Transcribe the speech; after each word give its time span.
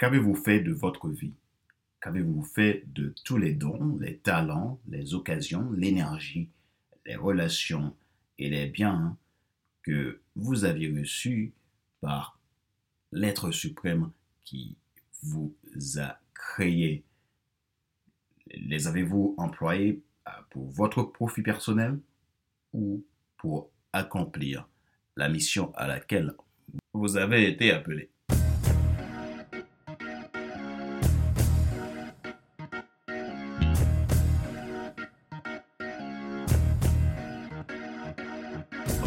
Qu'avez-vous 0.00 0.34
fait 0.34 0.60
de 0.60 0.72
votre 0.72 1.10
vie? 1.10 1.34
Qu'avez-vous 2.00 2.42
fait 2.42 2.84
de 2.86 3.14
tous 3.22 3.36
les 3.36 3.52
dons, 3.52 3.98
les 4.00 4.16
talents, 4.16 4.80
les 4.88 5.12
occasions, 5.12 5.70
l'énergie, 5.72 6.48
les 7.04 7.16
relations 7.16 7.94
et 8.38 8.48
les 8.48 8.66
biens 8.66 9.18
que 9.82 10.22
vous 10.36 10.64
aviez 10.64 10.90
reçus 10.90 11.52
par 12.00 12.40
l'être 13.12 13.50
suprême 13.50 14.10
qui 14.42 14.78
vous 15.22 15.54
a 15.98 16.18
créé? 16.32 17.04
Les 18.54 18.86
avez-vous 18.86 19.34
employés 19.36 20.02
euh, 20.28 20.30
pour 20.48 20.70
votre 20.70 21.02
profit 21.02 21.42
personnel 21.42 22.00
ou 22.72 23.04
pour 23.36 23.70
accomplir 23.92 24.66
la 25.16 25.28
mission 25.28 25.74
à 25.74 25.86
laquelle 25.86 26.34
vous 26.94 27.18
avez 27.18 27.46
été 27.46 27.70
appelé? 27.70 28.08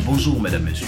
Bonjour 0.05 0.41
mesdames, 0.41 0.63
messieurs. 0.63 0.87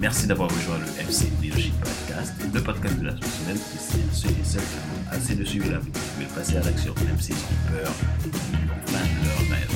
Merci 0.00 0.26
d'avoir 0.26 0.50
rejoint 0.50 0.78
le 0.78 1.02
FC 1.02 1.30
Leadership 1.40 1.72
Podcast, 1.78 2.34
le 2.52 2.60
podcast 2.60 2.98
de 2.98 3.06
la 3.06 3.12
personnelle 3.12 3.56
qui 3.56 3.78
sert 3.78 4.00
ceux 4.12 4.28
et 4.28 4.44
celles 4.44 4.60
qui 4.60 4.76
ont 4.90 5.12
assez 5.12 5.34
de 5.36 5.44
suivre 5.44 5.70
la 5.70 5.78
vie, 5.78 5.92
mais 6.18 6.24
passer 6.34 6.56
à 6.56 6.62
l'action, 6.62 6.92
même 7.06 7.20
s'ils 7.20 7.36
ont 7.36 7.70
peur, 7.70 7.92
de 8.24 8.92
leur 8.92 9.38
rêve. 9.56 9.70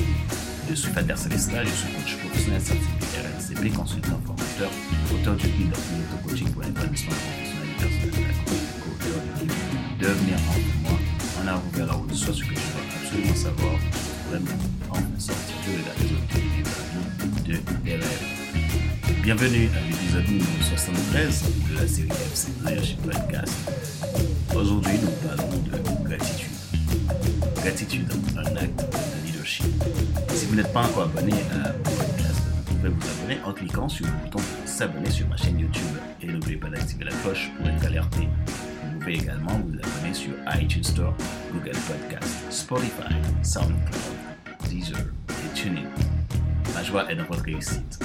Je 0.69 0.75
suis 0.75 0.91
Fader 0.91 1.15
Celestin, 1.15 1.63
je 1.63 1.69
suis 1.69 1.93
coach 1.93 2.17
professionnel 2.17 2.61
certifié 2.61 3.19
RNCP, 3.23 3.73
consultant 3.75 4.19
formateur, 4.25 4.71
auteur 5.13 5.35
du 5.37 5.47
guide 5.47 5.73
Auto-Coaching 5.73 6.51
pour 6.51 6.61
l'épanouissement 6.61 7.15
professionnel 7.15 7.69
et 7.69 7.81
personnel, 7.81 8.35
co-auteur 8.83 9.21
du 9.39 10.03
Devenir 10.03 10.35
en 10.35 10.89
moi, 10.89 10.99
en 11.41 11.47
arrivant 11.47 11.71
vers 11.73 11.87
la 11.87 11.93
route, 11.93 12.13
soit 12.13 12.33
ce 12.33 12.41
que 12.41 12.49
je 12.49 12.53
dois 12.53 12.83
absolument 13.03 13.35
savoir, 13.35 13.75
vraiment 14.29 14.61
en 14.89 15.19
sortir 15.19 15.55
de 15.65 15.71
la 15.87 15.93
réalité 15.93 16.59
de 17.45 17.53
la 17.53 17.57
vie 17.57 17.83
de 17.83 17.91
rêves. 17.91 18.28
Bienvenue 19.31 19.69
à 19.77 19.87
l'épisode 19.87 20.27
numéro 20.27 20.47
73 20.59 21.43
de 21.69 21.75
la 21.75 21.87
série 21.87 22.09
FC 22.09 22.47
Leadership 22.65 22.99
Podcast. 23.03 23.53
Aujourd'hui, 24.55 24.93
nous 25.03 25.27
parlons 25.27 25.55
de 25.59 26.09
gratitude. 26.09 26.49
Gratitude, 27.61 28.11
un 28.35 28.55
acte 28.55 28.91
de 28.91 29.27
leadership. 29.27 29.67
Si 30.29 30.47
vous 30.47 30.55
n'êtes 30.55 30.73
pas 30.73 30.81
encore 30.81 31.03
abonné 31.03 31.33
à 31.63 31.69
podcast, 31.69 32.41
vous 32.65 32.75
pouvez 32.77 32.89
vous 32.89 33.07
abonner 33.07 33.39
en 33.45 33.53
cliquant 33.53 33.87
sur 33.87 34.07
le 34.07 34.13
bouton 34.13 34.39
s'abonner 34.65 35.11
sur 35.11 35.27
ma 35.27 35.37
chaîne 35.37 35.59
YouTube 35.59 35.83
et 36.23 36.25
n'oubliez 36.25 36.57
pas 36.57 36.69
d'activer 36.69 37.05
la 37.05 37.13
cloche 37.21 37.51
pour 37.55 37.67
être 37.67 37.85
alerté. 37.85 38.27
Vous 38.83 38.99
pouvez 38.99 39.13
également 39.13 39.59
vous 39.59 39.75
abonner 39.75 40.13
sur 40.15 40.31
iTunes 40.59 40.83
Store, 40.83 41.13
Google 41.53 41.77
Podcast, 41.87 42.35
Spotify, 42.49 43.13
SoundCloud, 43.43 44.71
Deezer 44.71 44.97
et 44.97 45.53
TuneIn. 45.53 45.87
Ma 46.73 46.81
joie 46.81 47.11
est 47.11 47.15
dans 47.15 47.25
votre 47.25 47.43
réussite. 47.43 47.99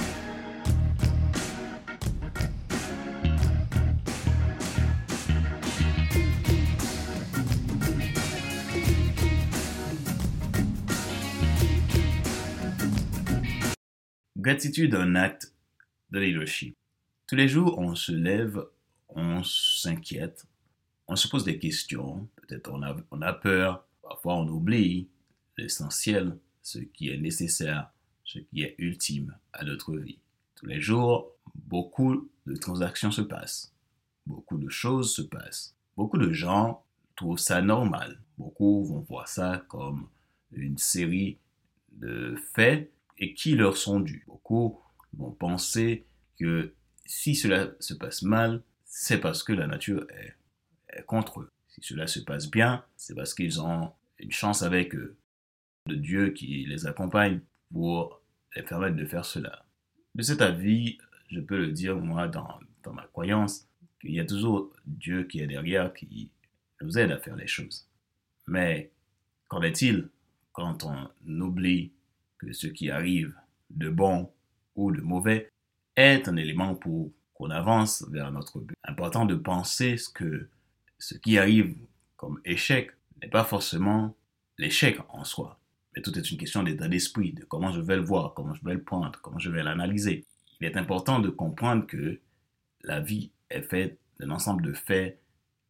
Gratitude, 14.45 14.93
un 14.93 15.15
acte 15.15 15.55
de 16.11 16.19
leadership. 16.19 16.77
Tous 17.25 17.35
les 17.35 17.47
jours, 17.47 17.79
on 17.79 17.95
se 17.95 18.11
lève, 18.11 18.63
on 19.09 19.41
s'inquiète, 19.43 20.45
on 21.07 21.15
se 21.15 21.27
pose 21.27 21.43
des 21.43 21.57
questions, 21.57 22.29
peut-être 22.35 22.71
on 22.71 22.83
a, 22.83 22.95
on 23.09 23.23
a 23.23 23.33
peur, 23.33 23.87
parfois 24.03 24.35
on 24.35 24.47
oublie 24.47 25.09
l'essentiel, 25.57 26.37
ce 26.61 26.77
qui 26.77 27.09
est 27.09 27.17
nécessaire, 27.17 27.89
ce 28.23 28.37
qui 28.37 28.61
est 28.61 28.75
ultime 28.77 29.35
à 29.51 29.63
notre 29.63 29.97
vie. 29.97 30.19
Tous 30.53 30.67
les 30.67 30.79
jours, 30.79 31.31
beaucoup 31.55 32.29
de 32.45 32.55
transactions 32.55 33.09
se 33.09 33.23
passent, 33.23 33.73
beaucoup 34.27 34.59
de 34.59 34.69
choses 34.69 35.11
se 35.11 35.23
passent. 35.23 35.75
Beaucoup 35.97 36.19
de 36.19 36.31
gens 36.31 36.83
trouvent 37.15 37.39
ça 37.39 37.63
normal. 37.63 38.21
Beaucoup 38.37 38.85
vont 38.85 38.99
voir 38.99 39.27
ça 39.27 39.65
comme 39.69 40.07
une 40.51 40.77
série 40.77 41.39
de 41.93 42.35
faits 42.53 42.91
et 43.17 43.33
qui 43.33 43.55
leur 43.55 43.77
sont 43.77 43.99
dus. 43.99 44.23
Beaucoup 44.27 44.79
vont 45.13 45.31
penser 45.31 46.05
que 46.39 46.73
si 47.05 47.35
cela 47.35 47.69
se 47.79 47.93
passe 47.93 48.21
mal, 48.21 48.63
c'est 48.85 49.19
parce 49.19 49.43
que 49.43 49.53
la 49.53 49.67
nature 49.67 50.05
est, 50.09 51.03
contre 51.05 51.41
eux. 51.41 51.51
Si 51.67 51.81
cela 51.81 52.07
se 52.07 52.19
passe 52.19 52.49
bien, 52.49 52.83
c'est 52.95 53.15
parce 53.15 53.33
qu'ils 53.33 53.61
ont 53.61 53.91
une 54.17 54.31
chance 54.31 54.63
avec 54.63 54.95
eux, 54.95 55.17
de 55.87 55.95
Dieu 55.95 56.29
qui 56.29 56.65
les 56.65 56.87
accompagne 56.87 57.41
pour 57.71 58.21
les 58.55 58.63
permettre 58.63 58.95
de 58.95 59.05
faire 59.05 59.25
cela. 59.25 59.65
De 60.15 60.23
cet 60.23 60.41
avis, 60.41 60.97
je 61.29 61.41
peux 61.41 61.57
le 61.57 61.71
dire, 61.71 61.97
moi, 61.97 62.27
dans, 62.27 62.59
dans 62.83 62.93
ma 62.93 63.03
croyance, 63.07 63.67
qu'il 63.99 64.11
y 64.11 64.19
a 64.19 64.25
toujours 64.25 64.71
Dieu 64.85 65.23
qui 65.23 65.41
est 65.41 65.47
derrière, 65.47 65.93
qui 65.93 66.31
nous 66.81 66.97
aide 66.97 67.11
à 67.11 67.17
faire 67.17 67.35
les 67.35 67.47
choses. 67.47 67.89
Mais 68.47 68.91
qu'en 69.47 69.61
est-il 69.61 70.09
quand 70.53 70.85
on 70.85 71.09
oublie 71.41 71.91
ce 72.53 72.67
qui 72.67 72.89
arrive 72.89 73.33
de 73.69 73.89
bon 73.89 74.31
ou 74.75 74.91
de 74.91 75.01
mauvais 75.01 75.49
est 75.95 76.27
un 76.27 76.35
élément 76.35 76.75
pour 76.75 77.11
qu'on 77.33 77.49
avance 77.49 78.05
vers 78.09 78.31
notre 78.31 78.59
but. 78.59 78.75
Important 78.83 79.25
de 79.25 79.35
penser 79.35 79.95
que 80.13 80.49
ce 80.99 81.15
qui 81.15 81.37
arrive 81.37 81.75
comme 82.15 82.39
échec 82.45 82.91
n'est 83.21 83.29
pas 83.29 83.43
forcément 83.43 84.15
l'échec 84.57 84.97
en 85.09 85.23
soi, 85.23 85.59
mais 85.95 86.01
tout 86.01 86.17
est 86.17 86.31
une 86.31 86.37
question 86.37 86.63
d'état 86.63 86.87
d'esprit, 86.87 87.33
de 87.33 87.43
comment 87.43 87.71
je 87.71 87.81
vais 87.81 87.95
le 87.95 88.01
voir, 88.01 88.33
comment 88.33 88.53
je 88.53 88.63
vais 88.63 88.73
le 88.73 88.83
prendre, 88.83 89.19
comment 89.21 89.39
je 89.39 89.49
vais 89.49 89.63
l'analyser. 89.63 90.25
Il 90.59 90.67
est 90.67 90.77
important 90.77 91.19
de 91.19 91.29
comprendre 91.29 91.85
que 91.85 92.19
la 92.83 92.99
vie 92.99 93.31
est 93.49 93.61
faite 93.61 93.99
d'un 94.19 94.31
ensemble 94.31 94.63
de 94.63 94.73
faits 94.73 95.21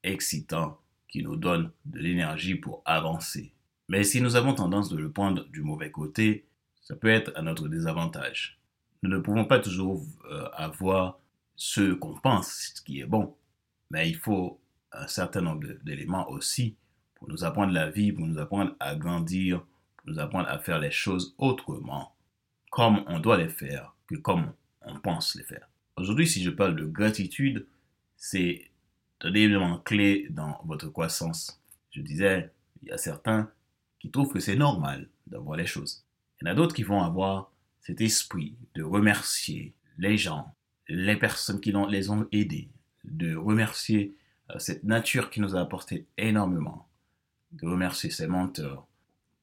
excitants 0.04 0.80
qui 1.08 1.24
nous 1.24 1.36
donnent 1.36 1.72
de 1.86 2.00
l'énergie 2.00 2.56
pour 2.56 2.84
avancer. 2.86 3.54
Mais 3.88 4.04
si 4.04 4.22
nous 4.22 4.36
avons 4.36 4.54
tendance 4.54 4.90
de 4.90 4.98
le 4.98 5.12
prendre 5.12 5.46
du 5.50 5.62
mauvais 5.62 5.92
côté, 5.92 6.46
ça 6.86 6.96
peut 6.96 7.10
être 7.10 7.32
à 7.36 7.42
notre 7.42 7.68
désavantage. 7.68 8.60
Nous 9.02 9.10
ne 9.10 9.18
pouvons 9.18 9.46
pas 9.46 9.60
toujours 9.60 10.06
euh, 10.30 10.48
avoir 10.54 11.20
ce 11.56 11.94
qu'on 11.94 12.14
pense 12.14 12.74
ce 12.76 12.82
qui 12.82 13.00
est 13.02 13.06
bon, 13.06 13.36
mais 13.90 14.08
il 14.08 14.16
faut 14.16 14.62
un 14.92 15.08
certain 15.08 15.42
nombre 15.42 15.68
d'éléments 15.84 16.30
aussi 16.30 16.76
pour 17.16 17.28
nous 17.28 17.44
apprendre 17.44 17.74
la 17.74 17.90
vie, 17.90 18.12
pour 18.12 18.28
nous 18.28 18.38
apprendre 18.38 18.76
à 18.80 18.96
grandir, 18.96 19.66
pour 19.98 20.12
nous 20.12 20.20
apprendre 20.20 20.48
à 20.48 20.60
faire 20.60 20.80
les 20.80 20.92
choses 20.92 21.34
autrement, 21.40 22.14
comme 22.70 23.04
on 23.08 23.20
doit 23.20 23.38
les 23.38 23.50
faire, 23.50 23.96
que 24.08 24.16
comme 24.16 24.54
on 24.82 25.00
pense 25.00 25.36
les 25.36 25.44
faire. 25.44 25.68
Aujourd'hui, 25.98 26.28
si 26.28 26.44
je 26.44 26.52
parle 26.52 26.76
de 26.76 26.86
gratitude, 26.86 27.66
c'est 28.16 28.70
un 29.22 29.34
élément 29.34 29.80
clé 29.80 30.28
dans 30.30 30.62
votre 30.66 30.90
croissance. 30.90 31.60
Je 31.90 32.02
disais, 32.02 32.52
il 32.84 32.90
y 32.90 32.92
a 32.92 32.98
certains 32.98 33.50
qui 34.00 34.12
trouvent 34.12 34.32
que 34.32 34.40
c'est 34.40 34.56
normal 34.56 35.10
d'avoir 35.26 35.58
les 35.58 35.66
choses. 35.66 36.05
Il 36.46 36.50
y 36.50 36.52
en 36.52 36.54
a 36.54 36.58
d'autres 36.58 36.76
qui 36.76 36.84
vont 36.84 37.02
avoir 37.02 37.52
cet 37.80 38.02
esprit 38.02 38.56
de 38.76 38.84
remercier 38.84 39.74
les 39.98 40.16
gens, 40.16 40.54
les 40.88 41.16
personnes 41.16 41.60
qui 41.60 41.74
les 41.90 42.12
ont 42.12 42.28
aidés, 42.32 42.70
de 43.04 43.36
remercier 43.36 44.14
euh, 44.52 44.60
cette 44.60 44.84
nature 44.84 45.32
qui 45.32 45.42
nous 45.42 45.56
a 45.56 45.62
apporté 45.62 46.06
énormément, 46.20 46.88
de 47.52 47.66
remercier 47.66 48.12
ses 48.12 48.28
menteurs. 48.28 48.86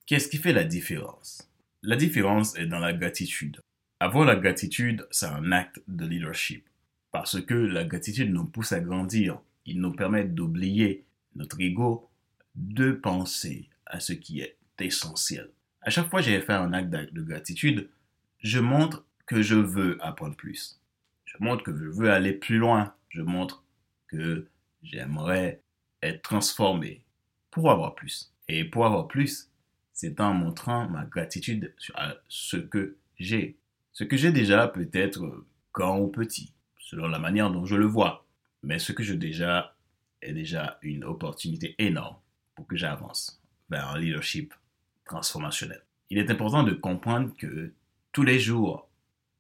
Qu'est-ce 0.07 0.29
qui 0.29 0.37
fait 0.37 0.53
la 0.53 0.63
différence? 0.63 1.51
La 1.83 1.97
différence 1.97 2.57
est 2.57 2.67
dans 2.67 2.79
la 2.79 2.93
gratitude. 2.93 3.61
Avoir 3.99 4.25
la 4.25 4.37
gratitude, 4.37 5.09
c'est 5.11 5.27
un 5.27 5.51
acte 5.51 5.83
de 5.89 6.07
leadership. 6.07 6.69
Parce 7.11 7.41
que 7.41 7.55
la 7.55 7.83
gratitude 7.83 8.31
nous 8.31 8.45
pousse 8.45 8.71
à 8.71 8.79
grandir. 8.79 9.41
Il 9.67 9.81
nous 9.81 9.93
permet 9.93 10.25
d'oublier 10.25 11.05
notre 11.35 11.61
ego, 11.61 12.09
de 12.55 12.93
penser 12.93 13.71
à 13.87 13.99
ce 13.99 14.13
qui 14.13 14.41
est 14.41 14.57
essentiel. 14.79 15.51
À 15.85 15.91
chaque 15.91 16.09
fois 16.09 16.21
que 16.21 16.27
j'ai 16.27 16.41
fait 16.41 16.53
un 16.53 16.73
acte 16.73 16.91
de 16.91 17.23
gratitude, 17.23 17.91
je 18.39 18.61
montre 18.61 19.05
que 19.27 19.43
je 19.43 19.57
veux 19.57 19.99
apprendre 20.01 20.37
plus. 20.37 20.81
Je 21.25 21.37
montre 21.41 21.65
que 21.65 21.77
je 21.77 21.87
veux 21.87 22.11
aller 22.11 22.33
plus 22.33 22.59
loin. 22.59 22.95
Je 23.09 23.23
montre 23.23 23.65
que 24.07 24.47
j'aimerais 24.83 25.61
être 26.03 26.23
transformé 26.23 27.03
pour 27.51 27.71
avoir 27.71 27.97
plus. 27.97 28.33
Et 28.47 28.65
pour 28.65 28.87
avoir 28.87 29.09
plus, 29.09 29.51
c'est 29.93 30.21
en 30.21 30.35
montrant 30.35 30.89
ma 30.89 31.05
gratitude 31.05 31.75
sur 31.79 31.97
ce 32.29 32.57
que 32.57 32.97
j'ai. 33.19 33.59
Ce 33.93 34.05
que 34.05 34.17
j'ai 34.17 34.31
déjà 34.31 34.69
peut 34.69 34.89
être 34.93 35.45
grand 35.75 35.99
ou 35.99 36.09
petit, 36.09 36.55
selon 36.79 37.09
la 37.09 37.19
manière 37.19 37.51
dont 37.51 37.67
je 37.67 37.77
le 37.77 37.87
vois. 37.87 38.25
Mais 38.63 38.79
ce 38.79 38.93
que 38.93 39.03
j'ai 39.03 39.17
déjà 39.17 39.75
est 40.21 40.33
déjà 40.33 40.79
une 40.83 41.03
opportunité 41.03 41.75
énorme 41.79 42.17
pour 42.55 42.69
que 42.69 42.77
j'avance 42.77 43.43
vers 43.69 43.89
un 43.89 43.99
leadership 43.99 44.55
transformationnel. 45.05 45.83
Il 46.11 46.19
est 46.19 46.31
important 46.31 46.63
de 46.63 46.73
comprendre 46.73 47.35
que 47.37 47.73
tous 48.13 48.23
les 48.23 48.39
jours, 48.39 48.89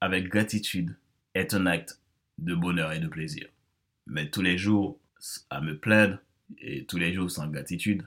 avec 0.01 0.29
gratitude, 0.29 0.97
est 1.35 1.55
un 1.55 1.67
acte 1.67 2.01
de 2.39 2.55
bonheur 2.55 2.93
et 2.93 2.99
de 2.99 3.09
plaisir. 3.09 3.47
Mais 4.07 4.31
tous 4.31 4.43
les 4.43 4.59
jours, 4.59 4.99
à 5.51 5.61
me 5.61 5.77
plaindre, 5.77 6.19
et 6.59 6.85
tous 6.85 6.99
les 6.99 7.13
jours 7.15 7.31
sans 7.31 7.49
gratitude 7.49 8.07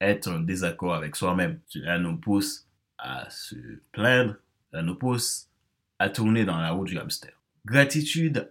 est 0.00 0.26
un 0.26 0.40
désaccord 0.40 0.94
avec 0.94 1.16
soi-même. 1.16 1.60
Cela 1.66 1.98
nous 1.98 2.16
pousse 2.16 2.66
à 2.98 3.28
se 3.30 3.56
plaindre, 3.92 4.36
cela 4.70 4.82
nous 4.82 4.96
pousse 4.96 5.48
à 5.98 6.10
tourner 6.10 6.44
dans 6.44 6.58
la 6.58 6.70
roue 6.70 6.84
du 6.84 6.98
hamster. 6.98 7.32
Gratitude 7.64 8.50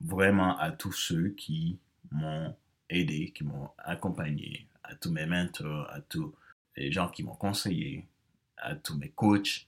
vraiment 0.00 0.58
à 0.58 0.70
tous 0.70 0.92
ceux 0.92 1.30
qui 1.30 1.78
m'ont 2.10 2.54
aidé, 2.88 3.32
qui 3.34 3.44
m'ont 3.44 3.70
accompagné, 3.78 4.66
à 4.84 4.94
tous 4.94 5.10
mes 5.10 5.26
mentors, 5.26 5.90
à 5.90 6.00
tous 6.00 6.32
les 6.76 6.92
gens 6.92 7.08
qui 7.08 7.22
m'ont 7.22 7.34
conseillé, 7.34 8.06
à 8.56 8.74
tous 8.74 8.96
mes 8.96 9.10
coachs. 9.10 9.66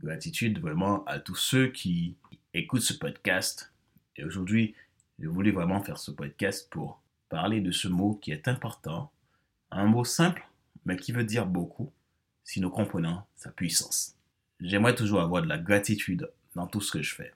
Gratitude 0.00 0.60
vraiment 0.60 1.04
à 1.06 1.18
tous 1.18 1.34
ceux 1.34 1.68
qui 1.68 2.16
écoutent 2.54 2.82
ce 2.82 2.94
podcast. 2.94 3.72
Et 4.16 4.24
aujourd'hui, 4.24 4.74
je 5.18 5.28
voulais 5.28 5.50
vraiment 5.50 5.82
faire 5.82 5.98
ce 5.98 6.10
podcast 6.10 6.68
pour 6.70 7.02
parler 7.28 7.60
de 7.60 7.72
ce 7.72 7.88
mot 7.88 8.14
qui 8.14 8.30
est 8.30 8.48
important, 8.48 9.10
un 9.70 9.86
mot 9.86 10.04
simple, 10.04 10.46
mais 10.86 10.96
qui 10.96 11.12
veut 11.12 11.24
dire 11.24 11.46
beaucoup 11.46 11.92
si 12.44 12.60
nous 12.60 12.70
comprenons 12.70 13.22
sa 13.34 13.50
puissance. 13.50 14.16
J'aimerais 14.60 14.94
toujours 14.94 15.20
avoir 15.20 15.42
de 15.42 15.48
la 15.48 15.58
gratitude 15.58 16.30
dans 16.54 16.66
tout 16.66 16.80
ce 16.80 16.92
que 16.92 17.02
je 17.02 17.14
fais. 17.14 17.32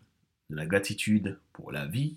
De 0.51 0.57
la 0.57 0.67
gratitude 0.67 1.39
pour 1.53 1.73
la 1.73 1.87
vie, 1.87 2.17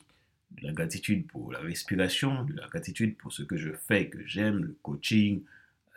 de 0.52 0.66
la 0.68 0.74
gratitude 0.74 1.28
pour 1.28 1.52
la 1.52 1.60
respiration, 1.60 2.46
de 2.46 2.54
la 2.54 2.68
gratitude 2.68 3.18
pour 3.18 3.34
ce 3.34 3.44
que 3.44 3.58
je 3.58 3.72
fais, 3.74 4.10
que 4.10 4.26
j'aime, 4.26 4.64
le 4.64 4.78
coaching, 4.82 5.44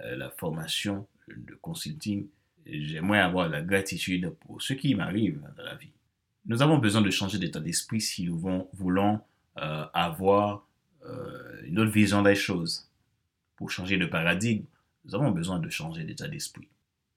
la 0.00 0.30
formation, 0.30 1.06
le 1.26 1.56
consulting. 1.56 2.26
J'aimerais 2.66 3.20
avoir 3.20 3.48
de 3.48 3.52
la 3.52 3.62
gratitude 3.62 4.30
pour 4.40 4.60
ce 4.62 4.74
qui 4.74 4.94
m'arrive 4.94 5.40
dans 5.56 5.64
la 5.64 5.74
vie. 5.74 5.92
Nous 6.46 6.62
avons 6.62 6.78
besoin 6.78 7.02
de 7.02 7.10
changer 7.10 7.38
d'état 7.38 7.60
d'esprit 7.60 8.00
si 8.00 8.24
nous 8.24 8.66
voulons 8.72 9.20
euh, 9.58 9.86
avoir 9.92 10.66
euh, 11.04 11.62
une 11.64 11.78
autre 11.78 11.90
vision 11.90 12.22
des 12.22 12.34
choses. 12.34 12.90
Pour 13.56 13.70
changer 13.70 13.96
de 13.96 14.06
paradigme, 14.06 14.64
nous 15.04 15.14
avons 15.14 15.30
besoin 15.30 15.58
de 15.58 15.68
changer 15.68 16.04
d'état 16.04 16.28
d'esprit. 16.28 16.68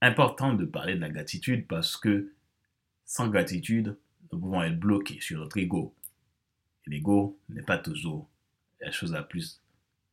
Important 0.01 0.53
de 0.53 0.65
parler 0.65 0.95
de 0.95 1.01
la 1.01 1.09
gratitude 1.09 1.67
parce 1.67 1.97
que 1.97 2.33
sans 3.05 3.27
gratitude, 3.27 3.97
nous 4.31 4.39
pouvons 4.39 4.63
être 4.63 4.79
bloqués 4.79 5.19
sur 5.21 5.39
notre 5.39 5.57
ego. 5.57 5.93
L'ego 6.87 7.37
n'est 7.49 7.61
pas 7.61 7.77
toujours 7.77 8.27
la 8.79 8.91
chose 8.91 9.11
la 9.11 9.23
plus 9.23 9.61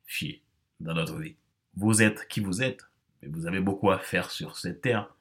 fiée 0.05 0.43
dans 0.81 0.95
notre 0.95 1.19
vie. 1.19 1.37
Vous 1.75 2.03
êtes 2.03 2.27
qui 2.29 2.41
vous 2.41 2.63
êtes, 2.63 2.87
mais 3.23 3.29
vous 3.29 3.47
avez 3.47 3.61
beaucoup 3.61 3.91
à 3.91 3.99
faire 3.99 4.31
sur 4.31 4.57
cette 4.57 4.81
terre. 4.81 5.15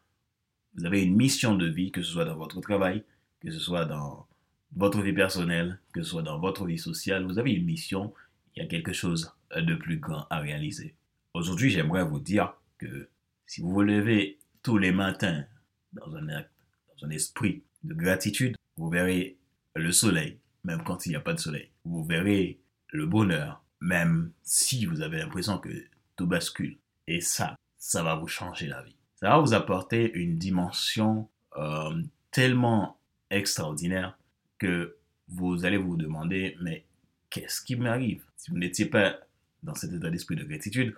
Vous 0.76 0.86
avez 0.86 1.04
une 1.04 1.16
mission 1.16 1.56
de 1.56 1.68
vie, 1.68 1.92
que 1.92 2.02
ce 2.02 2.12
soit 2.12 2.26
dans 2.26 2.38
votre 2.38 2.62
travail, 2.62 3.04
que 3.40 3.52
ce 3.52 3.60
soit 3.60 3.86
dans 3.86 4.28
votre 4.76 5.02
vie 5.02 5.14
personnelle, 5.14 5.80
que 5.94 6.02
ce 6.02 6.10
soit 6.10 6.24
dans 6.24 6.40
votre 6.40 6.66
vie 6.66 6.78
sociale. 6.78 7.26
Vous 7.26 7.40
avez 7.40 7.52
une 7.52 7.66
mission, 7.66 8.14
il 8.56 8.64
y 8.64 8.66
a 8.66 8.68
quelque 8.68 8.94
chose 8.94 9.34
de 9.56 9.76
plus 9.76 9.98
grand 9.98 10.28
à 10.30 10.40
réaliser. 10.40 10.96
Aujourd'hui, 11.34 11.70
j'aimerais 11.70 12.04
vous 12.04 12.20
dire 12.20 12.54
que 12.78 13.10
si 13.46 13.62
vous 13.62 13.72
vous 13.72 13.82
levez 13.82 14.40
tous 14.62 14.78
les 14.78 14.92
matins 14.92 15.46
dans 15.94 16.16
un 16.16 16.26
dans 16.26 17.08
un 17.08 17.10
esprit 17.10 17.64
de 17.84 17.94
gratitude, 17.94 18.56
vous 18.76 18.90
verrez 18.90 19.38
le 19.76 19.92
soleil, 19.92 20.40
même 20.64 20.84
quand 20.84 21.06
il 21.06 21.10
n'y 21.10 21.16
a 21.16 21.22
pas 21.22 21.34
de 21.34 21.40
soleil. 21.40 21.70
Vous 21.86 22.04
verrez 22.04 22.60
le 22.90 23.06
bonheur, 23.06 23.64
même 23.80 24.32
si 24.44 24.86
vous 24.86 25.02
avez 25.02 25.20
l'impression 25.20 25.58
que 25.60 25.70
tout 26.18 26.28
bascule. 26.28 26.78
Et 27.08 27.22
ça, 27.22 27.56
ça 27.78 28.04
va 28.04 28.16
vous 28.16 28.28
changer 28.28 28.68
la 28.68 28.82
vie. 28.82 28.96
Ça 29.16 29.30
va 29.30 29.40
vous 29.40 29.54
apporter 29.54 30.12
une 30.14 30.38
dimension 30.38 31.30
euh, 31.56 32.02
tellement 32.32 33.00
extraordinaire 33.30 34.18
que 34.58 34.98
vous 35.30 35.66
allez 35.66 35.78
vous 35.78 35.98
demander, 35.98 36.58
mais 36.62 36.86
qu'est-ce 37.30 37.62
qui 37.62 37.76
m'arrive? 37.76 38.24
Si 38.36 38.52
vous 38.52 38.58
n'étiez 38.58 38.86
pas 38.86 39.18
dans 39.64 39.74
cet 39.74 39.94
état 39.94 40.10
d'esprit 40.10 40.36
de 40.36 40.44
gratitude, 40.44 40.96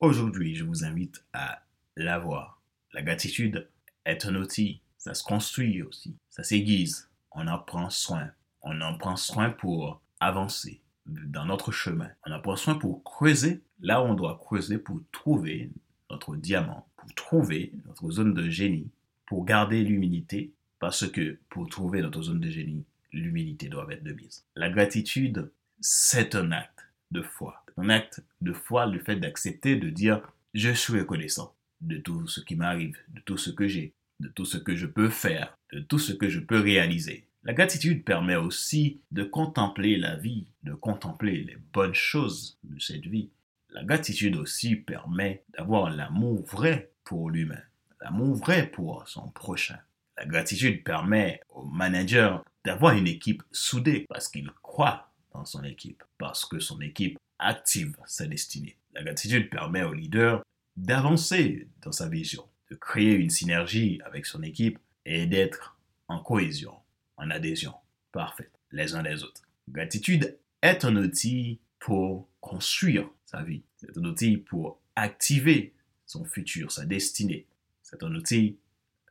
aujourd'hui, 0.00 0.54
je 0.54 0.64
vous 0.64 0.84
invite 0.84 1.24
à 1.32 1.62
l'avoir. 1.96 2.60
La 2.92 3.02
gratitude 3.02 3.68
est 4.04 4.26
un 4.26 4.34
outil, 4.34 4.80
ça 4.98 5.14
se 5.14 5.22
construit 5.22 5.82
aussi, 5.82 6.16
ça 6.28 6.42
s'aiguise, 6.42 7.08
on 7.32 7.46
en 7.48 7.58
prend 7.58 7.90
soin, 7.90 8.30
on 8.62 8.80
en 8.80 8.96
prend 8.96 9.16
soin 9.16 9.50
pour 9.50 10.00
avancer 10.20 10.80
dans 11.06 11.44
notre 11.44 11.72
chemin, 11.72 12.10
on 12.26 12.32
en 12.32 12.40
prend 12.40 12.56
soin 12.56 12.74
pour 12.74 13.02
creuser 13.02 13.60
là 13.80 14.02
où 14.02 14.06
on 14.06 14.14
doit 14.14 14.38
creuser 14.38 14.78
pour 14.78 15.00
trouver 15.12 15.70
notre 16.10 16.36
diamant, 16.36 16.86
pour 16.96 17.12
trouver 17.14 17.72
notre 17.86 18.10
zone 18.10 18.34
de 18.34 18.48
génie, 18.48 18.90
pour 19.26 19.44
garder 19.44 19.82
l'humilité, 19.82 20.52
parce 20.78 21.08
que 21.08 21.38
pour 21.48 21.68
trouver 21.68 22.02
notre 22.02 22.22
zone 22.22 22.40
de 22.40 22.48
génie, 22.48 22.84
l'humilité 23.12 23.68
doit 23.68 23.86
être 23.90 24.04
de 24.04 24.12
mise. 24.12 24.44
La 24.56 24.70
gratitude, 24.70 25.50
c'est 25.80 26.34
un 26.34 26.52
acte 26.52 26.80
de 27.10 27.22
foi. 27.22 27.64
Un 27.76 27.88
acte 27.88 28.22
de 28.40 28.52
foi, 28.52 28.86
le 28.86 28.98
fait 28.98 29.16
d'accepter 29.16 29.76
de 29.76 29.90
dire 29.90 30.20
je 30.54 30.70
suis 30.70 30.98
reconnaissant 30.98 31.54
de 31.80 31.98
tout 31.98 32.26
ce 32.26 32.40
qui 32.40 32.56
m'arrive, 32.56 32.96
de 33.08 33.20
tout 33.20 33.36
ce 33.36 33.50
que 33.50 33.66
j'ai, 33.66 33.92
de 34.20 34.28
tout 34.28 34.44
ce 34.44 34.56
que 34.56 34.76
je 34.76 34.86
peux 34.86 35.08
faire, 35.08 35.56
de 35.72 35.80
tout 35.80 35.98
ce 35.98 36.12
que 36.12 36.28
je 36.28 36.40
peux 36.40 36.60
réaliser. 36.60 37.26
La 37.46 37.52
gratitude 37.52 38.04
permet 38.04 38.36
aussi 38.36 39.02
de 39.10 39.22
contempler 39.22 39.98
la 39.98 40.16
vie, 40.16 40.46
de 40.62 40.72
contempler 40.72 41.44
les 41.44 41.58
bonnes 41.74 41.94
choses 41.94 42.58
de 42.62 42.80
cette 42.80 43.04
vie. 43.04 43.28
La 43.68 43.84
gratitude 43.84 44.36
aussi 44.36 44.76
permet 44.76 45.44
d'avoir 45.56 45.90
l'amour 45.90 46.42
vrai 46.46 46.90
pour 47.04 47.30
l'humain, 47.30 47.60
l'amour 48.00 48.34
vrai 48.36 48.70
pour 48.70 49.06
son 49.06 49.28
prochain. 49.28 49.78
La 50.16 50.24
gratitude 50.24 50.84
permet 50.84 51.40
au 51.50 51.66
manager 51.66 52.42
d'avoir 52.64 52.96
une 52.96 53.08
équipe 53.08 53.42
soudée 53.52 54.06
parce 54.08 54.28
qu'il 54.28 54.50
croit 54.62 55.12
dans 55.34 55.44
son 55.44 55.64
équipe, 55.64 56.02
parce 56.16 56.46
que 56.46 56.58
son 56.58 56.80
équipe 56.80 57.18
active 57.38 57.94
sa 58.06 58.26
destinée. 58.26 58.78
La 58.94 59.02
gratitude 59.02 59.50
permet 59.50 59.82
au 59.82 59.92
leader 59.92 60.42
d'avancer 60.76 61.68
dans 61.82 61.92
sa 61.92 62.08
vision, 62.08 62.48
de 62.70 62.74
créer 62.76 63.12
une 63.12 63.28
synergie 63.28 64.00
avec 64.06 64.24
son 64.24 64.42
équipe 64.42 64.78
et 65.04 65.26
d'être 65.26 65.76
en 66.08 66.20
cohésion, 66.20 66.74
en 67.16 67.30
adhésion 67.30 67.74
parfaite 68.12 68.52
les 68.72 68.94
uns 68.94 69.02
les 69.02 69.22
autres. 69.22 69.42
Gratitude 69.68 70.36
est 70.62 70.84
un 70.84 70.96
outil 70.96 71.60
pour 71.78 72.28
construire 72.40 73.08
sa 73.24 73.42
vie. 73.42 73.62
C'est 73.76 73.96
un 73.96 74.04
outil 74.04 74.36
pour 74.36 74.80
activer 74.96 75.74
son 76.06 76.24
futur, 76.24 76.70
sa 76.70 76.84
destinée. 76.84 77.46
C'est 77.82 78.02
un 78.02 78.14
outil 78.14 78.56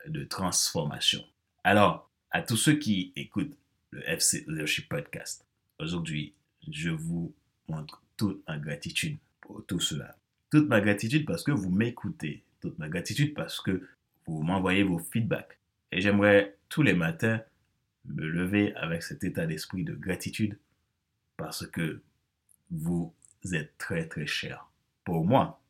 de 0.08 0.24
transformation. 0.24 1.24
Alors, 1.64 2.10
à 2.32 2.42
tous 2.42 2.58
ceux 2.58 2.76
qui 2.76 3.14
écoutent 3.16 3.58
le 3.92 4.08
FC 4.10 4.44
Leadership 4.48 4.90
Podcast, 4.90 5.46
aujourd'hui, 5.80 6.34
je 6.68 6.90
vous 6.90 7.34
montre 7.68 8.02
toute 8.18 8.44
ma 8.48 8.58
gratitude 8.58 9.18
pour 9.42 9.66
tout 9.66 9.80
cela. 9.80 10.18
Toute 10.50 10.68
ma 10.68 10.82
gratitude 10.82 11.26
parce 11.26 11.44
que 11.44 11.52
vous 11.52 11.70
m'écoutez. 11.70 12.44
Toute 12.62 12.78
ma 12.80 12.90
gratitude 12.90 13.34
parce 13.34 13.60
que 13.62 13.88
vous 14.26 14.42
m'envoyez 14.42 14.84
vos 14.84 15.00
feedbacks. 15.00 15.58
Et 15.92 16.02
j'aimerais 16.02 16.58
tous 16.70 16.82
les 16.82 16.94
matins 16.94 17.42
me 18.06 18.26
lever 18.26 18.74
avec 18.76 19.04
cet 19.04 19.24
état 19.24 19.46
d'esprit 19.46 19.84
de 19.84 19.94
gratitude 19.94 20.58
parce 21.38 21.66
que 21.68 22.02
vous 22.72 23.14
êtes 23.52 23.78
très 23.78 24.08
très 24.08 24.28
cher 24.28 24.70
pour 25.04 25.26
moi. 25.26 25.62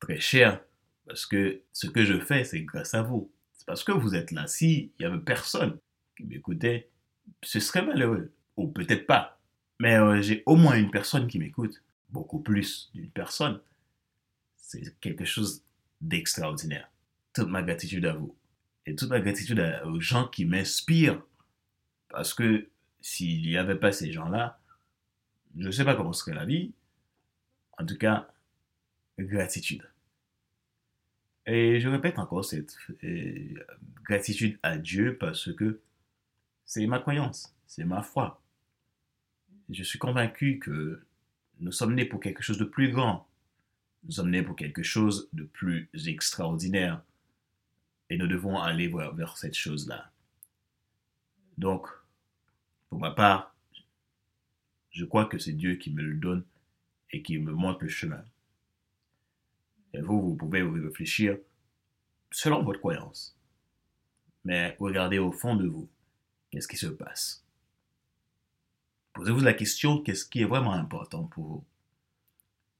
Très 0.00 0.20
cher 0.20 0.60
parce 1.06 1.24
que 1.24 1.60
ce 1.72 1.86
que 1.86 2.04
je 2.04 2.18
fais, 2.18 2.44
c'est 2.44 2.60
grâce 2.62 2.94
à 2.94 3.02
vous. 3.02 3.30
C'est 3.52 3.66
parce 3.66 3.84
que 3.84 3.92
vous 3.92 4.14
êtes 4.14 4.32
là. 4.32 4.46
S'il 4.46 4.90
n'y 4.98 5.06
avait 5.06 5.18
personne 5.18 5.78
qui 6.16 6.24
m'écoutait, 6.24 6.90
ce 7.42 7.60
serait 7.60 7.84
malheureux. 7.84 8.32
Ou 8.56 8.68
peut-être 8.68 9.06
pas. 9.06 9.38
Mais 9.78 9.96
euh, 9.96 10.20
j'ai 10.20 10.42
au 10.46 10.56
moins 10.56 10.76
une 10.76 10.90
personne 10.90 11.28
qui 11.28 11.38
m'écoute. 11.38 11.82
Beaucoup 12.10 12.40
plus 12.40 12.90
d'une 12.94 13.10
personne. 13.10 13.60
C'est 14.56 14.98
quelque 15.00 15.24
chose 15.24 15.62
d'extraordinaire. 16.00 16.90
Toute 17.32 17.48
ma 17.48 17.62
gratitude 17.62 18.06
à 18.06 18.14
vous. 18.14 18.34
Et 18.86 18.94
toute 18.94 19.10
ma 19.10 19.20
gratitude 19.20 19.60
aux 19.84 20.00
gens 20.00 20.26
qui 20.28 20.44
m'inspirent. 20.44 21.22
Parce 22.16 22.32
que 22.32 22.70
s'il 23.02 23.42
n'y 23.42 23.58
avait 23.58 23.74
pas 23.74 23.92
ces 23.92 24.10
gens-là, 24.10 24.58
je 25.54 25.66
ne 25.66 25.70
sais 25.70 25.84
pas 25.84 25.94
comment 25.94 26.14
serait 26.14 26.32
la 26.32 26.46
vie. 26.46 26.72
En 27.76 27.84
tout 27.84 27.98
cas, 27.98 28.32
gratitude. 29.18 29.86
Et 31.44 31.78
je 31.78 31.90
répète 31.90 32.18
encore 32.18 32.42
cette 32.42 32.74
gratitude 34.02 34.58
à 34.62 34.78
Dieu 34.78 35.18
parce 35.18 35.52
que 35.52 35.82
c'est 36.64 36.86
ma 36.86 37.00
croyance, 37.00 37.54
c'est 37.66 37.84
ma 37.84 38.00
foi. 38.00 38.40
Je 39.68 39.82
suis 39.82 39.98
convaincu 39.98 40.58
que 40.58 41.04
nous 41.60 41.72
sommes 41.72 41.94
nés 41.94 42.06
pour 42.06 42.20
quelque 42.20 42.42
chose 42.42 42.56
de 42.56 42.64
plus 42.64 42.92
grand. 42.92 43.28
Nous 44.04 44.12
sommes 44.12 44.30
nés 44.30 44.42
pour 44.42 44.56
quelque 44.56 44.82
chose 44.82 45.28
de 45.34 45.44
plus 45.44 45.90
extraordinaire. 46.06 47.02
Et 48.08 48.16
nous 48.16 48.26
devons 48.26 48.58
aller 48.58 48.88
vers 48.88 49.36
cette 49.36 49.54
chose-là. 49.54 50.10
Donc, 51.58 51.86
pour 52.88 52.98
ma 52.98 53.10
part, 53.10 53.54
je 54.90 55.04
crois 55.04 55.26
que 55.26 55.38
c'est 55.38 55.52
Dieu 55.52 55.76
qui 55.76 55.90
me 55.90 56.02
le 56.02 56.14
donne 56.14 56.44
et 57.10 57.22
qui 57.22 57.38
me 57.38 57.52
montre 57.52 57.82
le 57.82 57.88
chemin. 57.88 58.24
Et 59.92 60.00
vous, 60.00 60.20
vous 60.20 60.34
pouvez 60.34 60.62
vous 60.62 60.82
réfléchir 60.82 61.38
selon 62.30 62.62
votre 62.62 62.80
croyance. 62.80 63.38
Mais 64.44 64.76
regardez 64.78 65.18
au 65.18 65.32
fond 65.32 65.56
de 65.56 65.66
vous, 65.66 65.88
qu'est-ce 66.50 66.68
qui 66.68 66.76
se 66.76 66.86
passe? 66.86 67.44
Posez-vous 69.14 69.40
la 69.40 69.54
question, 69.54 70.02
qu'est-ce 70.02 70.26
qui 70.26 70.42
est 70.42 70.46
vraiment 70.46 70.74
important 70.74 71.24
pour 71.24 71.44
vous? 71.44 71.64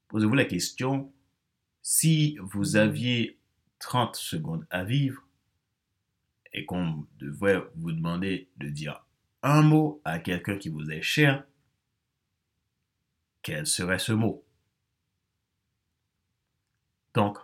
Posez-vous 0.08 0.34
la 0.34 0.44
question, 0.44 1.12
si 1.82 2.36
vous 2.40 2.76
aviez 2.76 3.38
30 3.78 4.16
secondes 4.16 4.66
à 4.70 4.84
vivre 4.84 5.22
et 6.52 6.66
qu'on 6.66 7.06
devrait 7.18 7.62
vous 7.76 7.92
demander 7.92 8.50
de 8.56 8.68
dire 8.68 9.05
un 9.46 9.62
mot 9.62 10.00
à 10.04 10.18
quelqu'un 10.18 10.58
qui 10.58 10.68
vous 10.68 10.90
est 10.90 11.02
cher, 11.02 11.44
quel 13.42 13.64
serait 13.64 14.00
ce 14.00 14.12
mot? 14.12 14.44
Donc, 17.14 17.38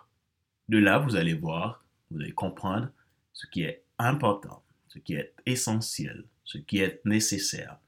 de 0.67 0.77
là, 0.77 0.99
vous 0.99 1.15
allez 1.15 1.33
voir, 1.33 1.85
vous 2.11 2.19
allez 2.19 2.33
comprendre 2.33 2.91
ce 3.31 3.47
qui 3.47 3.63
est 3.63 3.85
important, 3.97 4.63
ce 4.89 4.99
qui 4.99 5.13
est 5.13 5.33
essentiel, 5.45 6.25
ce 6.43 6.57
qui 6.57 6.79
est 6.79 6.99
nécessaire, 7.05 7.79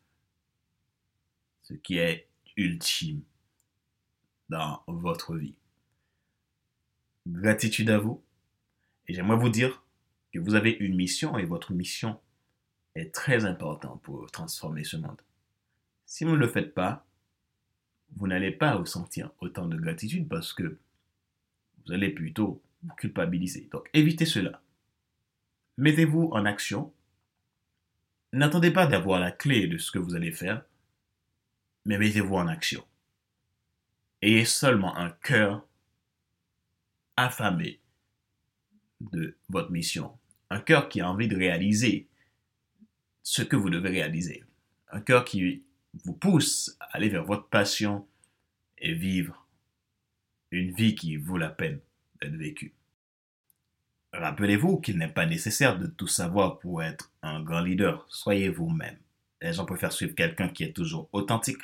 ce 1.64 1.74
qui 1.74 1.98
est 1.98 2.30
ultime 2.56 3.22
dans 4.48 4.82
votre 4.88 5.36
vie. 5.36 5.58
Gratitude 7.28 7.90
à 7.90 7.98
vous. 7.98 8.24
Et 9.08 9.14
j'aimerais 9.14 9.38
vous 9.38 9.50
dire 9.50 9.84
que 10.32 10.40
vous 10.40 10.56
avez 10.56 10.72
une 10.72 10.96
mission 10.96 11.38
et 11.38 11.46
votre 11.46 11.74
mission 11.74 12.20
est 12.96 13.14
très 13.14 13.46
importante 13.46 14.02
pour 14.02 14.30
transformer 14.32 14.84
ce 14.84 14.98
monde. 14.98 15.22
Si 16.06 16.24
vous 16.24 16.32
ne 16.32 16.38
le 16.38 16.48
faites 16.48 16.74
pas, 16.74 17.06
vous 18.16 18.28
n'allez 18.28 18.52
pas 18.52 18.74
ressentir 18.74 19.32
autant 19.40 19.68
de 19.68 19.78
gratitude 19.78 20.28
parce 20.28 20.54
que 20.54 20.78
vous 21.86 21.94
allez 21.94 22.10
plutôt 22.10 22.62
vous 22.84 22.96
culpabiliser. 22.96 23.68
Donc 23.72 23.90
évitez 23.94 24.26
cela. 24.26 24.62
Mettez-vous 25.78 26.30
en 26.32 26.46
action. 26.46 26.94
N'attendez 28.32 28.72
pas 28.72 28.88
d'avoir 28.88 29.20
la 29.20 29.32
clé 29.32 29.68
de 29.68 29.78
ce 29.78 29.92
que 29.92 30.00
vous 30.00 30.16
allez 30.16 30.32
faire, 30.32 30.64
mais 31.86 31.98
mettez-vous 31.98 32.36
en 32.36 32.48
action. 32.48 32.86
Ayez 34.22 34.46
seulement 34.46 34.96
un 34.98 35.10
cœur 35.10 35.66
affamé 37.18 37.80
de 39.02 39.38
votre 39.50 39.72
mission. 39.72 40.18
Un 40.50 40.60
cœur 40.60 40.90
qui 40.90 41.02
a 41.02 41.10
envie 41.10 41.28
de 41.28 41.36
réaliser 41.36 42.08
ce 43.26 43.42
que 43.42 43.56
vous 43.56 43.72
devez 43.72 43.90
réaliser. 43.90 44.44
Un 44.92 45.02
cœur 45.02 45.26
qui 45.26 45.64
vous 46.06 46.14
pousse 46.14 46.78
à 46.80 46.96
aller 46.96 47.10
vers 47.10 47.26
votre 47.26 47.48
passion 47.48 48.08
et 48.78 48.94
vivre 48.94 49.48
une 50.52 50.72
vie 50.72 50.94
qui 50.94 51.18
vaut 51.18 51.40
la 51.40 51.50
peine 51.50 51.80
d'être 52.22 52.36
vécue. 52.36 52.76
Rappelez-vous 54.14 54.80
qu'il 54.80 55.00
n'est 55.00 55.12
pas 55.12 55.26
nécessaire 55.26 55.80
de 55.80 55.88
tout 55.88 56.08
savoir 56.08 56.60
pour 56.60 56.84
être 56.84 57.12
un 57.24 57.42
grand 57.42 57.62
leader. 57.62 58.06
Soyez 58.10 58.50
vous-même. 58.50 59.00
Les 59.42 59.54
gens 59.54 59.66
préfèrent 59.66 59.92
suivre 59.92 60.14
quelqu'un 60.14 60.48
qui 60.48 60.64
est 60.64 60.74
toujours 60.74 61.10
authentique 61.12 61.62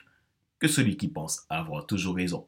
que 0.57 0.67
celui 0.67 0.97
qui 0.97 1.09
pense 1.09 1.45
avoir 1.47 1.85
toujours 1.85 2.15
raison. 2.15 2.47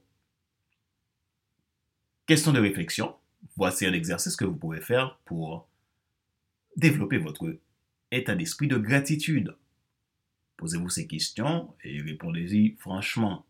Question 2.25 2.51
de 2.51 2.59
réflexion. 2.59 3.15
Voici 3.57 3.85
un 3.85 3.93
exercice 3.93 4.35
que 4.35 4.45
vous 4.45 4.55
pouvez 4.55 4.81
faire 4.81 5.19
pour 5.23 5.67
développer 6.75 7.19
votre 7.19 7.45
état 8.15 8.35
d'esprit 8.35 8.67
de 8.67 8.77
gratitude. 8.77 9.55
Posez-vous 10.57 10.89
ces 10.89 11.07
questions 11.07 11.73
et 11.83 12.01
répondez-y 12.01 12.75
franchement. 12.77 13.45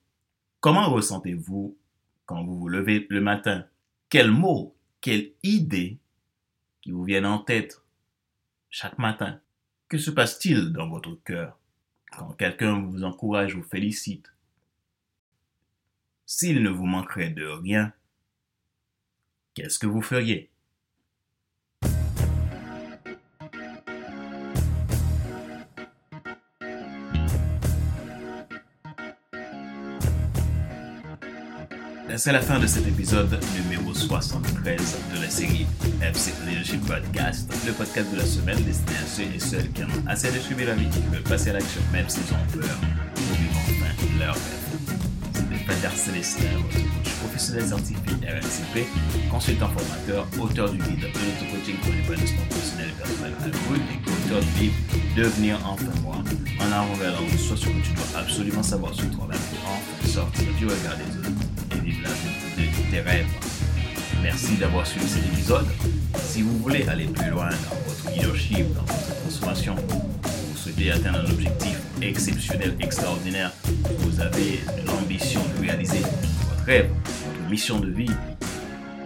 Comment 0.59 0.89
ressentez-vous 0.89 1.77
quand 2.25 2.43
vous 2.43 2.57
vous 2.57 2.69
levez 2.69 3.05
le 3.09 3.21
matin? 3.21 3.67
Quels 4.09 4.31
mots, 4.31 4.75
quelles 5.01 5.33
idées 5.43 5.97
qui 6.81 6.91
vous 6.91 7.03
viennent 7.03 7.25
en 7.25 7.39
tête 7.39 7.81
chaque 8.69 8.97
matin? 8.97 9.41
Que 9.89 9.97
se 9.97 10.11
passe-t-il 10.11 10.71
dans 10.71 10.89
votre 10.89 11.15
cœur 11.23 11.59
quand 12.17 12.31
quelqu'un 12.33 12.79
vous 12.79 13.03
encourage 13.03 13.55
ou 13.55 13.63
félicite? 13.63 14.31
S'il 16.25 16.63
ne 16.63 16.69
vous 16.69 16.85
manquerait 16.85 17.29
de 17.29 17.45
rien, 17.45 17.93
qu'est-ce 19.53 19.77
que 19.77 19.87
vous 19.87 20.01
feriez? 20.01 20.52
C'est 32.15 32.31
la 32.31 32.41
fin 32.41 32.59
de 32.59 32.67
cet 32.67 32.87
épisode 32.87 33.39
numéro 33.55 33.91
73 33.91 34.97
de 35.15 35.21
la 35.21 35.29
série 35.31 35.65
FC 35.99 36.31
Leadership 36.45 36.85
Podcast, 36.85 37.51
le 37.65 37.73
podcast 37.73 38.11
de 38.11 38.17
la 38.17 38.25
semaine 38.25 38.63
destiné 38.63 38.97
à 38.97 39.07
ceux 39.07 39.23
et 39.23 39.39
celles 39.39 39.71
qui 39.71 39.83
ont 39.83 40.07
assez 40.07 40.31
de 40.31 40.37
suivre 40.37 40.63
la 40.65 40.75
vie, 40.75 40.87
qui 40.89 40.99
veulent 41.11 41.23
passer 41.23 41.49
à 41.49 41.53
l'action 41.53 41.81
même 41.91 42.07
s'ils 42.07 42.21
ont 42.33 42.59
peur 42.59 42.77
pour 43.15 43.35
vivre 43.35 43.57
enfin 43.57 44.19
leur 44.19 44.35
rêve. 44.35 44.97
C'était 45.33 45.65
Pater 45.65 45.95
Célestin, 45.95 46.43
votre 46.61 46.75
coach 46.75 47.13
professionnel 47.23 47.67
certifié 47.67 48.13
RNCP, 48.21 48.87
consultant 49.31 49.69
formateur, 49.69 50.27
auteur 50.39 50.69
du 50.69 50.77
guide 50.77 50.99
de 50.99 51.07
l'auto-coaching 51.07 51.77
pour 51.77 52.17
sport 52.27 52.45
professionnel 52.45 52.89
et 52.89 53.01
personnel 53.01 53.33
à 53.41 53.47
et 53.47 54.25
auteur 54.25 54.41
du 54.53 54.61
livre 54.61 54.75
Devenir 55.17 55.59
enfin 55.65 55.91
moi, 56.03 56.17
en 56.59 56.71
avant 56.71 56.93
vers 56.93 57.15
soit 57.39 57.57
ce 57.57 57.65
que 57.65 57.81
tu 57.83 57.93
dois 57.93 58.19
absolument 58.19 58.63
savoir 58.63 58.93
sur 58.93 59.09
toi-même 59.09 59.39
pour 59.39 59.69
enfin 59.71 60.07
sortir 60.07 60.47
du 60.59 60.65
regard 60.65 60.97
des 60.97 61.17
autres 61.17 61.52
rêves. 63.01 63.27
Merci 64.21 64.55
d'avoir 64.55 64.87
suivi 64.87 65.07
cet 65.07 65.25
épisode. 65.25 65.67
Si 66.15 66.41
vous 66.41 66.57
voulez 66.59 66.87
aller 66.87 67.05
plus 67.05 67.29
loin 67.29 67.49
dans 67.49 67.75
votre 67.87 68.09
leadership, 68.11 68.73
dans 68.73 68.81
votre 68.81 69.15
transformation, 69.21 69.75
vous 70.23 70.57
souhaitez 70.57 70.91
atteindre 70.91 71.19
un 71.19 71.31
objectif 71.31 71.79
exceptionnel, 72.01 72.75
extraordinaire, 72.79 73.51
vous 73.99 74.19
avez 74.19 74.59
l'ambition 74.85 75.41
de 75.55 75.61
réaliser 75.65 75.99
votre 75.99 76.63
rêve, 76.65 76.89
votre 77.25 77.49
mission 77.49 77.79
de 77.79 77.89
vie, 77.89 78.11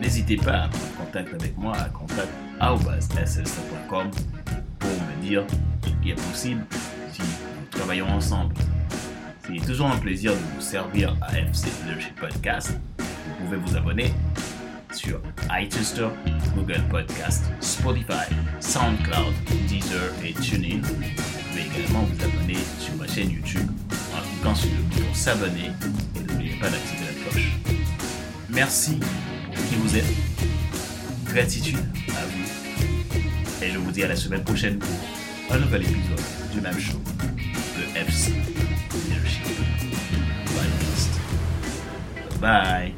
n'hésitez 0.02 0.38
pas 0.38 0.64
à 0.64 0.68
prendre 0.70 0.96
contact 0.98 1.34
avec 1.34 1.58
moi 1.58 1.76
à 1.76 1.90
contact.com 1.90 4.12
pour 4.80 4.90
me 4.90 5.22
dire 5.22 5.46
ce 5.84 5.90
qui 6.04 6.12
est 6.12 6.16
possible 6.16 6.64
si 7.12 7.22
nous 7.22 7.66
travaillons 7.72 8.08
ensemble. 8.10 8.56
C'est 9.46 9.66
toujours 9.66 9.88
un 9.88 9.98
plaisir 9.98 10.34
de 10.34 10.40
vous 10.56 10.62
servir 10.62 11.16
à 11.22 11.38
FC 11.40 11.68
Leadership 11.86 12.16
Podcast. 12.20 12.78
Vous 13.28 13.46
pouvez 13.46 13.58
vous 13.58 13.76
abonner 13.76 14.14
sur 14.94 15.20
iTunes 15.52 16.10
Google 16.56 16.82
Podcast, 16.90 17.46
Spotify, 17.60 18.34
SoundCloud, 18.60 19.34
Deezer 19.68 20.12
et 20.24 20.34
TuneIn. 20.34 20.82
Vous 20.82 20.94
pouvez 20.94 21.62
également 21.62 22.04
vous 22.04 22.24
abonner 22.24 22.58
sur 22.80 22.96
ma 22.96 23.08
chaîne 23.08 23.32
YouTube 23.32 23.70
en 24.16 24.22
cliquant 24.22 24.56
sur 24.56 24.70
le 24.70 24.78
bouton 24.84 25.14
s'abonner 25.14 25.72
et 26.16 26.32
n'oubliez 26.32 26.56
pas 26.60 26.70
d'activer 26.70 27.06
la 27.06 27.30
cloche. 27.30 27.52
Merci 28.50 29.00
pour 29.54 29.66
qui 29.66 29.76
vous 29.76 29.98
êtes. 29.98 30.14
Gratitude 31.26 31.78
à 32.10 32.26
vous. 32.26 33.66
Et 33.66 33.72
je 33.72 33.78
vous 33.78 33.92
dis 33.92 34.04
à 34.04 34.08
la 34.08 34.16
semaine 34.16 34.44
prochaine 34.44 34.80
pour 34.80 35.56
un 35.56 35.60
nouvel 35.60 35.84
épisode 35.84 36.22
du 36.54 36.62
même 36.62 36.80
show, 36.80 37.00
de 37.28 38.00
FC. 38.00 38.34
Bye. 42.40 42.94